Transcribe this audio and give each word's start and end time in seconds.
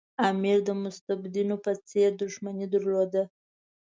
امیر 0.29 0.57
د 0.67 0.69
مستبدینو 0.83 1.55
په 1.65 1.71
څېر 1.89 2.09
دښمني 2.21 2.67
درلوده. 2.73 3.23